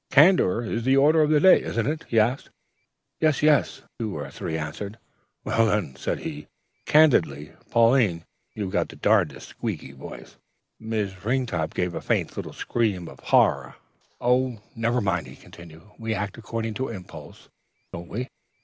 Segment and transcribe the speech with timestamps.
[0.09, 2.49] "'Candor's the order of the day, isn't it?' he asked.
[3.19, 4.97] "'Yes!' 'Yes!' two or three answered.
[5.43, 6.47] "'Well, then,' said he,
[6.87, 8.25] 'candidly, Pauline,
[8.55, 10.37] you've got the darn'dest squeaky voice'
[10.79, 13.75] "Miss Ringtop gave a faint little scream of horror.
[14.19, 15.83] "'Oh, never mind!' he continued.
[15.99, 17.49] 'We act according to impulse,
[17.93, 18.27] don't we?